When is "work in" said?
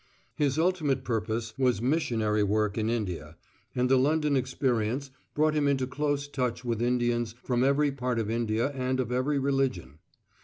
2.41-2.89